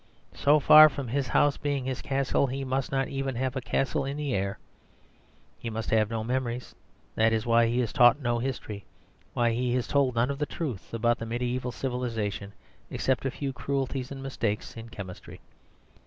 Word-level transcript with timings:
So 0.33 0.59
far 0.59 0.89
from 0.89 1.07
his 1.09 1.27
house 1.27 1.57
being 1.57 1.85
his 1.85 2.01
castle, 2.01 2.47
he 2.47 2.63
must 2.65 2.91
not 2.91 3.01
have 3.05 3.09
even 3.09 3.37
a 3.37 3.51
castle 3.61 4.03
in 4.03 4.17
the 4.17 4.33
air. 4.33 4.57
He 5.59 5.69
must 5.69 5.91
have 5.91 6.09
no 6.09 6.23
memories; 6.23 6.73
that 7.13 7.31
is 7.31 7.45
why 7.45 7.67
he 7.67 7.81
is 7.81 7.93
taught 7.93 8.19
no 8.19 8.39
history. 8.39 8.83
Why 9.35 9.49
is 9.49 9.85
he 9.85 9.91
told 9.91 10.15
none 10.15 10.31
of 10.31 10.39
the 10.39 10.47
truth 10.47 10.91
about 10.91 11.19
the 11.19 11.25
mediæval 11.25 11.71
civilisation 11.71 12.51
except 12.89 13.25
a 13.27 13.29
few 13.29 13.53
cruelties 13.53 14.11
and 14.11 14.23
mistakes 14.23 14.75
in 14.75 14.89
chemistry? 14.89 15.39